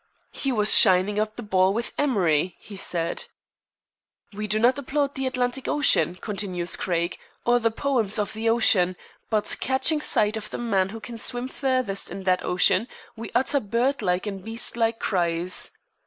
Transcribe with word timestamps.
"He 0.31 0.51
was 0.51 0.75
shining 0.75 1.19
up 1.19 1.35
the 1.35 1.43
ball 1.43 1.75
with 1.75 1.91
emery," 1.95 2.55
he 2.59 2.75
said. 2.75 3.25
"We 4.33 4.47
do 4.47 4.57
not 4.57 4.79
applaud 4.79 5.13
the 5.13 5.27
Atlantic 5.27 5.67
Ocean," 5.67 6.15
continues 6.15 6.75
Craig, 6.75 7.19
"or 7.45 7.59
the 7.59 7.69
poems 7.69 8.17
of 8.17 8.33
the 8.33 8.49
ocean, 8.49 8.95
but, 9.29 9.55
catching 9.59 10.01
sight 10.01 10.37
of 10.37 10.49
the 10.49 10.57
man 10.57 10.89
who 10.89 10.99
can 10.99 11.19
swim 11.19 11.47
furthest 11.47 12.09
in 12.09 12.23
that 12.23 12.43
ocean, 12.43 12.87
we 13.15 13.29
utter 13.35 13.59
birdlike 13.59 14.25
and 14.25 14.43
beastlike 14.43 14.97
cries." 14.97 15.69